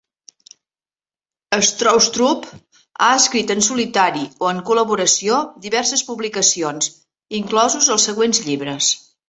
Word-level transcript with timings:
Stroustrup 1.67 2.47
ha 2.55 3.11
escrit 3.19 3.53
en 3.57 3.61
solitari 3.69 4.25
o 4.47 4.51
en 4.55 4.63
col·laboració 4.71 5.39
diverses 5.69 6.05
publicacions, 6.11 6.93
inclosos 7.43 7.95
els 7.99 8.11
següents 8.13 8.45
llibres. 8.51 8.95